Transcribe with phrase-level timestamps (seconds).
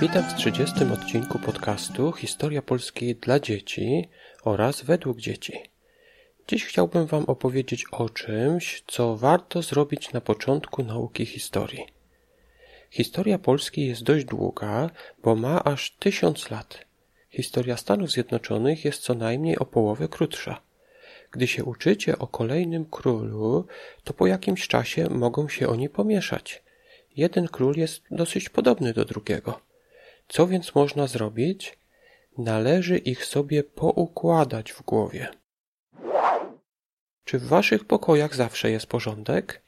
[0.00, 4.08] Witam w 30 odcinku podcastu Historia Polski dla dzieci
[4.44, 5.52] oraz według dzieci.
[6.48, 11.86] Dziś chciałbym Wam opowiedzieć o czymś, co warto zrobić na początku nauki historii.
[12.90, 14.90] Historia Polski jest dość długa,
[15.22, 16.84] bo ma aż tysiąc lat.
[17.30, 20.60] Historia Stanów Zjednoczonych jest co najmniej o połowę krótsza.
[21.30, 23.66] Gdy się uczycie o kolejnym królu,
[24.04, 26.62] to po jakimś czasie mogą się oni pomieszać.
[27.16, 29.65] Jeden król jest dosyć podobny do drugiego.
[30.28, 31.78] Co więc można zrobić?
[32.38, 35.28] Należy ich sobie poukładać w głowie.
[37.24, 39.62] Czy w waszych pokojach zawsze jest porządek?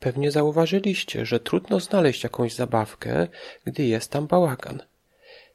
[0.00, 3.28] Pewnie zauważyliście, że trudno znaleźć jakąś zabawkę,
[3.64, 4.82] gdy jest tam bałagan.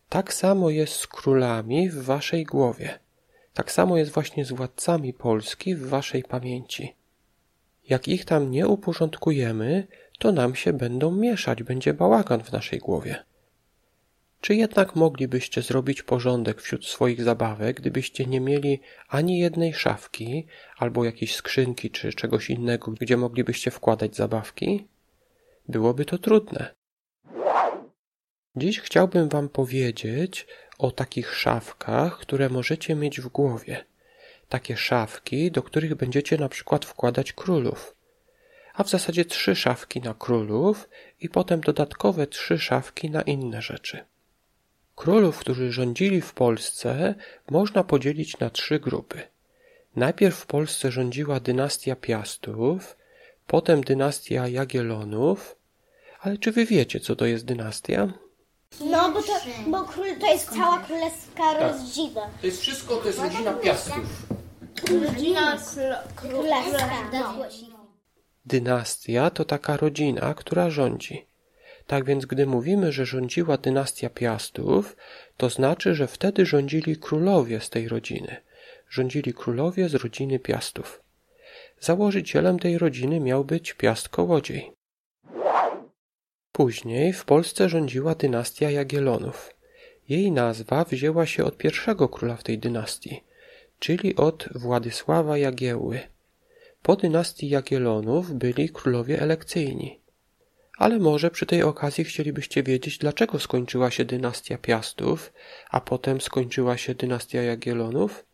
[0.10, 3.00] Tak samo jest z królami w waszej głowie.
[3.54, 6.96] Tak samo jest właśnie z władcami Polski w waszej pamięci.
[7.90, 9.88] Jak ich tam nie uporządkujemy,
[10.20, 13.24] to nam się będą mieszać, będzie bałagan w naszej głowie.
[14.42, 21.06] Czy jednak moglibyście zrobić porządek wśród swoich zabawek, gdybyście nie mieli ani jednej szafki, albo
[21.06, 24.88] jakiejś skrzynki, czy czegoś innego, gdzie moglibyście wkładać zabawki?
[25.68, 26.76] Byłoby to trudne.
[28.56, 33.86] Dziś chciałbym Wam powiedzieć o takich szafkach, które możecie mieć w głowie.
[34.50, 37.96] Takie szafki, do których będziecie na przykład wkładać królów.
[38.74, 44.06] A w zasadzie trzy szafki na królów i potem dodatkowe trzy szafki na inne rzeczy.
[44.98, 47.16] Królów, którzy rządzili w Polsce,
[47.50, 49.22] można podzielić na trzy grupy.
[49.96, 52.98] Najpierw w Polsce rządziła dynastia Piastów,
[53.48, 55.56] potem dynastia Jagiellonów,
[56.22, 58.14] ale czy wy wiecie, co to jest dynastia?
[58.80, 59.34] No, bo to,
[59.68, 62.22] bo król, to jest cała królewska rodzina.
[62.42, 64.28] To jest wszystko, to jest rodzina Piastów.
[65.06, 65.58] Rodzina
[66.16, 67.10] królewska.
[67.14, 67.46] No.
[68.46, 71.28] Dynastia to taka rodzina, która rządzi.
[71.88, 74.96] Tak więc, gdy mówimy, że rządziła dynastia Piastów,
[75.38, 78.36] to znaczy, że wtedy rządzili królowie z tej rodziny.
[78.90, 81.02] Rządzili królowie z rodziny Piastów.
[81.80, 84.72] Założycielem tej rodziny miał być Piast Kołodziej.
[86.52, 89.54] Później w Polsce rządziła dynastia Jagiellonów.
[90.10, 93.24] Jej nazwa wzięła się od pierwszego króla w tej dynastii,
[93.80, 96.00] czyli od Władysława Jagiełły.
[96.82, 100.00] Po dynastii Jagiellonów byli królowie elekcyjni.
[100.78, 105.34] Ale może przy tej okazji chcielibyście wiedzieć, dlaczego skończyła się dynastia Piastów,
[105.70, 108.26] a potem skończyła się dynastia Jagiellonów?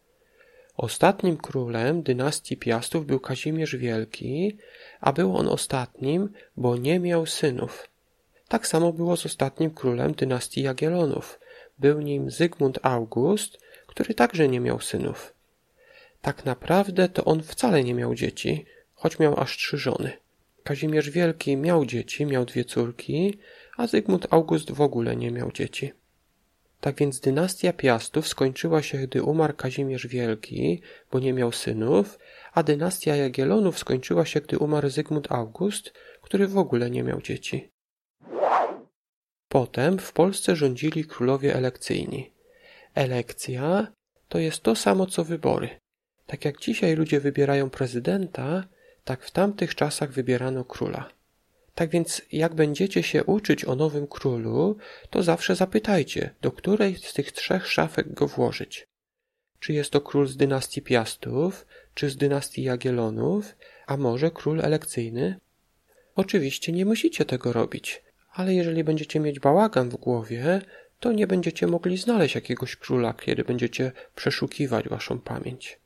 [0.77, 4.57] Ostatnim królem dynastii Piastów był Kazimierz Wielki,
[5.01, 7.89] a był on ostatnim, bo nie miał synów.
[8.47, 11.39] Tak samo było z ostatnim królem dynastii Jagiellonów.
[11.79, 15.33] Był nim Zygmunt August, który także nie miał synów.
[16.21, 18.65] Tak naprawdę to on wcale nie miał dzieci,
[18.95, 20.22] choć miał aż trzy żony.
[20.63, 23.39] Kazimierz Wielki miał dzieci, miał dwie córki,
[23.77, 25.91] a Zygmunt August w ogóle nie miał dzieci.
[26.81, 30.81] Tak więc dynastia Piastów skończyła się, gdy umarł Kazimierz Wielki,
[31.11, 32.19] bo nie miał synów,
[32.53, 37.71] a dynastia Jagiellonów skończyła się, gdy umarł Zygmunt August, który w ogóle nie miał dzieci.
[39.47, 42.33] Potem w Polsce rządzili królowie elekcyjni.
[42.95, 43.87] Elekcja
[44.29, 45.69] to jest to samo co wybory.
[46.27, 48.63] Tak jak dzisiaj ludzie wybierają prezydenta,
[49.03, 51.09] tak w tamtych czasach wybierano króla.
[51.75, 54.77] Tak więc, jak będziecie się uczyć o nowym królu,
[55.09, 58.87] to zawsze zapytajcie, do której z tych trzech szafek go włożyć.
[59.59, 63.55] Czy jest to król z dynastii Piastów, czy z dynastii Jagiellonów,
[63.87, 65.39] a może król elekcyjny?
[66.15, 68.03] Oczywiście nie musicie tego robić,
[68.33, 70.61] ale jeżeli będziecie mieć bałagan w głowie,
[70.99, 75.79] to nie będziecie mogli znaleźć jakiegoś króla, kiedy będziecie przeszukiwać waszą pamięć.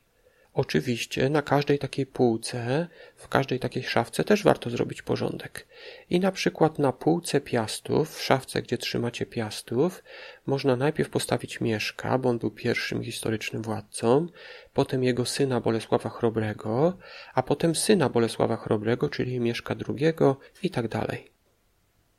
[0.58, 5.66] Oczywiście na każdej takiej półce, w każdej takiej szafce też warto zrobić porządek.
[6.10, 10.04] I na przykład na półce piastów, w szafce, gdzie trzymacie piastów,
[10.46, 14.26] można najpierw postawić Mieszka, bo on był pierwszym historycznym władcą,
[14.72, 16.98] potem jego syna Bolesława Chrobrego,
[17.34, 20.14] a potem syna Bolesława Chrobrego, czyli Mieszka II
[20.62, 21.30] i tak dalej.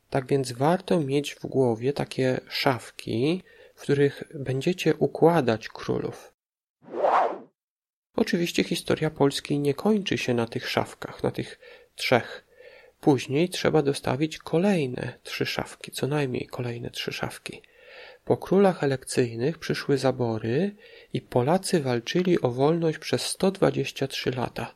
[0.10, 3.44] Tak więc warto mieć w głowie takie szafki,
[3.76, 6.39] w których będziecie układać królów.
[8.20, 11.60] Oczywiście historia Polski nie kończy się na tych szafkach, na tych
[11.96, 12.46] trzech.
[13.02, 17.62] Później trzeba dostawić kolejne trzy szafki, co najmniej kolejne trzy szafki.
[18.26, 20.76] Po królach elekcyjnych przyszły zabory
[21.14, 24.76] i Polacy walczyli o wolność przez 123 lata.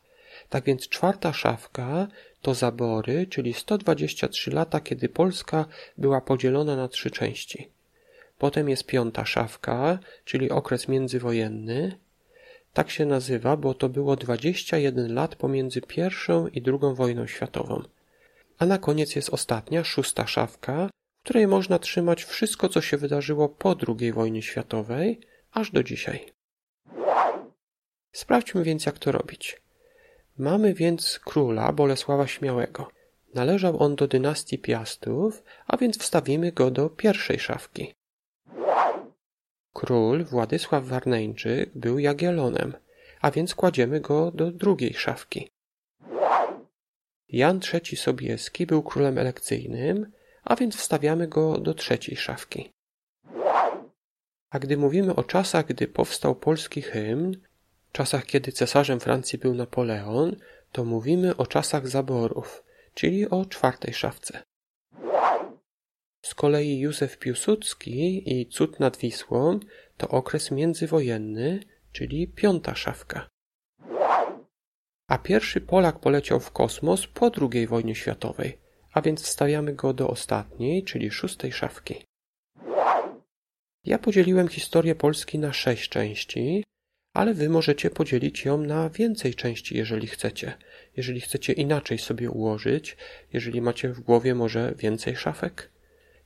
[0.49, 2.07] Tak więc czwarta szafka
[2.41, 5.65] to zabory, czyli 123 lata, kiedy Polska
[5.97, 7.69] była podzielona na trzy części.
[8.37, 12.02] Potem jest piąta szafka, czyli okres międzywojenny,
[12.73, 17.83] tak się nazywa, bo to było 21 lat pomiędzy pierwszą i drugą wojną światową.
[18.57, 20.89] A na koniec jest ostatnia, szósta szafka,
[21.19, 25.19] w której można trzymać wszystko, co się wydarzyło po II wojnie światowej,
[25.51, 26.33] aż do dzisiaj.
[28.11, 29.61] Sprawdźmy więc, jak to robić.
[30.37, 32.87] Mamy więc króla Bolesława Śmiałego.
[33.33, 37.93] Należał on do dynastii Piastów, a więc wstawimy go do pierwszej szafki.
[39.73, 42.73] Król Władysław Warneńczyk był Jagielonem,
[43.21, 45.51] a więc kładziemy go do drugiej szafki.
[47.29, 50.11] Jan III Sobieski był królem elekcyjnym,
[50.43, 52.71] a więc wstawiamy go do trzeciej szafki.
[54.49, 57.31] A gdy mówimy o czasach, gdy powstał polski hymn,
[57.91, 60.35] czasach, kiedy cesarzem Francji był Napoleon,
[60.71, 64.43] to mówimy o czasach zaborów, czyli o czwartej szafce.
[66.25, 69.59] Z kolei Józef Piłsudski i Cud nad Wisłą
[69.97, 71.59] to okres międzywojenny,
[71.91, 73.27] czyli piąta szafka.
[75.09, 78.57] A pierwszy Polak poleciał w kosmos po II wojnie światowej,
[78.93, 82.05] a więc wstawiamy go do ostatniej, czyli szóstej szafki.
[83.85, 86.63] Ja podzieliłem historię Polski na sześć części,
[87.13, 90.57] ale wy możecie podzielić ją na więcej części, jeżeli chcecie.
[90.97, 92.97] Jeżeli chcecie inaczej sobie ułożyć,
[93.33, 95.73] jeżeli macie w głowie może więcej szafek.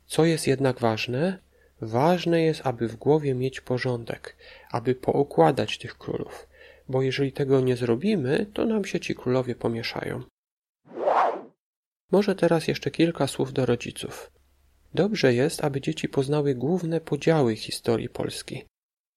[0.07, 1.39] Co jest jednak ważne?
[1.81, 4.37] Ważne jest, aby w głowie mieć porządek,
[4.71, 6.47] aby poukładać tych królów,
[6.89, 10.23] bo jeżeli tego nie zrobimy, to nam się ci królowie pomieszają.
[12.11, 14.31] Może teraz jeszcze kilka słów do rodziców.
[14.93, 18.65] Dobrze jest, aby dzieci poznały główne podziały historii Polski.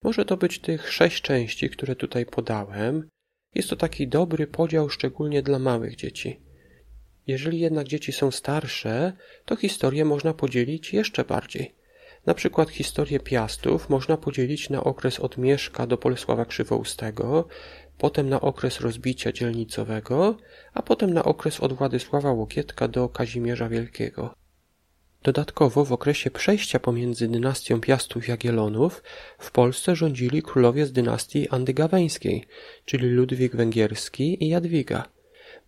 [0.02, 3.08] Może to być tych sześć części, które tutaj podałem.
[3.54, 6.40] Jest to taki dobry podział, szczególnie dla małych dzieci.
[7.30, 9.12] Jeżeli jednak dzieci są starsze,
[9.44, 11.74] to historię można podzielić jeszcze bardziej.
[12.26, 17.48] Na przykład historię Piastów można podzielić na okres od Mieszka do Bolesława Krzywoustego,
[17.98, 20.36] potem na okres rozbicia dzielnicowego,
[20.74, 24.34] a potem na okres od Władysława Łokietka do Kazimierza Wielkiego.
[25.22, 29.02] Dodatkowo w okresie przejścia pomiędzy dynastią Piastów i Jagiellonów
[29.38, 32.44] w Polsce rządzili królowie z dynastii andygaweńskiej,
[32.84, 35.19] czyli Ludwik Węgierski i Jadwiga.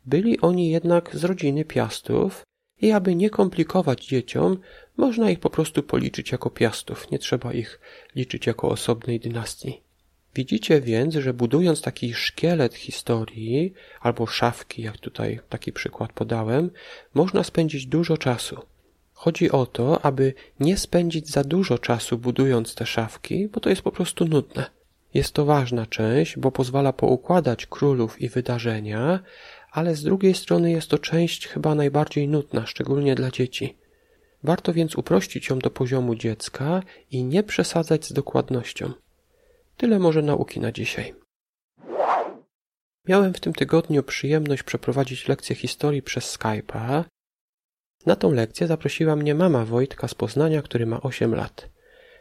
[0.06, 2.42] Byli oni jednak z rodziny Piastów
[2.80, 4.58] i aby nie komplikować dzieciom,
[4.96, 7.80] można ich po prostu policzyć jako Piastów, nie trzeba ich
[8.16, 9.80] liczyć jako osobnej dynastii.
[10.34, 16.70] Widzicie więc, że budując taki szkielet historii, albo szafki, jak tutaj taki przykład podałem,
[17.14, 18.60] można spędzić dużo czasu.
[19.12, 23.82] Chodzi o to, aby nie spędzić za dużo czasu budując te szafki, bo to jest
[23.82, 24.70] po prostu nudne.
[25.14, 29.20] Jest to ważna część, bo pozwala poukładać królów i wydarzenia,
[29.72, 33.78] ale z drugiej strony jest to część chyba najbardziej nudna, szczególnie dla dzieci.
[34.42, 38.92] Warto więc uprościć ją do poziomu dziecka i nie przesadzać z dokładnością.
[39.76, 41.14] Tyle może nauki na dzisiaj.
[43.08, 47.04] Miałem w tym tygodniu przyjemność przeprowadzić lekcję historii przez Skype'a.
[48.06, 51.68] Na tą lekcję zaprosiła mnie mama Wojtka z Poznania, który ma 8 lat.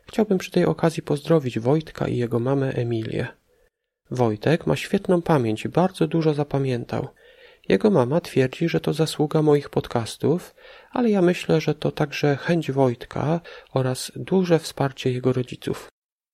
[0.08, 3.28] Chciałbym przy tej okazji pozdrowić Wojtka i jego mamę Emilię.
[4.12, 7.08] Wojtek ma świetną pamięć i bardzo dużo zapamiętał.
[7.72, 10.56] Jego mama twierdzi, że to zasługa moich podcastów,
[10.92, 13.42] ale ja myślę, że to także chęć Wojtka
[13.74, 15.88] oraz duże wsparcie jego rodziców.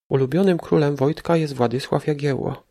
[0.09, 2.63] Ulubionym królem Wojtka jest Władysław Jagiełło.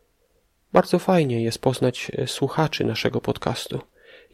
[0.73, 3.81] Bardzo fajnie jest poznać e, słuchaczy naszego podcastu.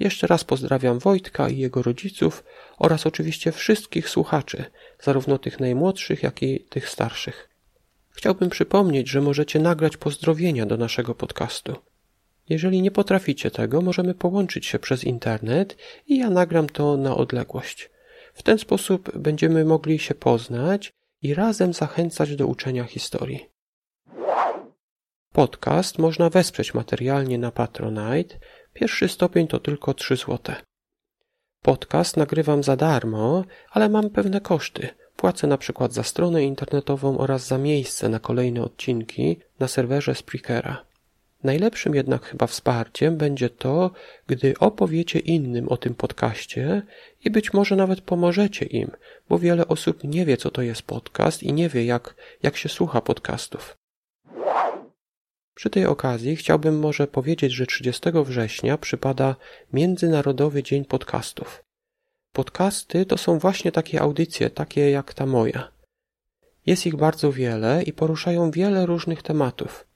[0.00, 2.44] Jeszcze raz pozdrawiam Wojtka i jego rodziców
[2.78, 4.64] oraz oczywiście wszystkich słuchaczy,
[5.00, 7.48] zarówno tych najmłodszych, jak i tych starszych.
[8.10, 11.91] Chciałbym przypomnieć, że możecie nagrać pozdrowienia do naszego podcastu.
[12.48, 17.90] Jeżeli nie potraficie tego, możemy połączyć się przez internet i ja nagram to na odległość.
[18.34, 23.48] W ten sposób będziemy mogli się poznać i razem zachęcać do uczenia historii.
[25.32, 28.38] Podcast można wesprzeć materialnie na Patronite.
[28.74, 30.38] Pierwszy stopień to tylko 3 zł.
[31.62, 34.88] Podcast nagrywam za darmo, ale mam pewne koszty.
[35.16, 40.84] Płacę na przykład za stronę internetową oraz za miejsce na kolejne odcinki na serwerze Spreakera.
[41.44, 43.90] Najlepszym jednak chyba wsparciem będzie to,
[44.26, 46.82] gdy opowiecie innym o tym podcaście
[47.24, 48.90] i być może nawet pomożecie im,
[49.28, 52.68] bo wiele osób nie wie, co to jest podcast i nie wie, jak, jak się
[52.68, 53.76] słucha podcastów.
[55.54, 59.36] Przy tej okazji chciałbym może powiedzieć, że 30 września przypada
[59.72, 61.64] Międzynarodowy Dzień Podcastów.
[62.32, 65.72] Podcasty to są właśnie takie audycje, takie jak ta moja.
[66.66, 69.91] Jest ich bardzo wiele i poruszają wiele różnych tematów.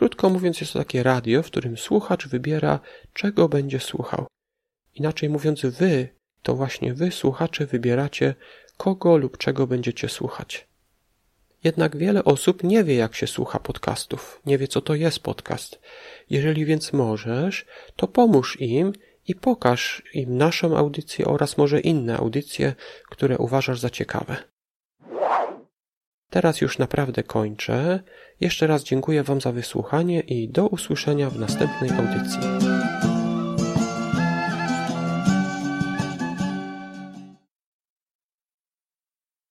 [0.00, 2.80] Krótko mówiąc, jest to takie radio, w którym słuchacz wybiera,
[3.12, 4.26] czego będzie słuchał.
[4.94, 6.08] Inaczej mówiąc, wy,
[6.42, 8.34] to właśnie wy, słuchacze, wybieracie,
[8.76, 10.68] kogo lub czego będziecie słuchać.
[11.64, 15.80] Jednak wiele osób nie wie, jak się słucha podcastów, nie wie, co to jest podcast.
[16.30, 17.66] Jeżeli więc możesz,
[17.96, 18.92] to pomóż im
[19.28, 22.74] i pokaż im naszą audycję oraz może inne audycje,
[23.10, 24.36] które uważasz za ciekawe.
[26.30, 28.00] Teraz już naprawdę kończę.
[28.40, 32.40] Jeszcze raz dziękuję Wam za wysłuchanie i do usłyszenia w następnej audycji.